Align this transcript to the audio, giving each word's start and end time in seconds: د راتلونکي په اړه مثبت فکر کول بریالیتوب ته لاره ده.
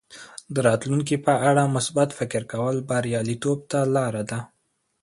د 0.53 0.55
راتلونکي 0.67 1.15
په 1.25 1.33
اړه 1.49 1.63
مثبت 1.75 2.09
فکر 2.19 2.41
کول 2.51 2.75
بریالیتوب 2.89 3.57
ته 3.71 3.79
لاره 3.95 4.23
ده. 4.29 4.39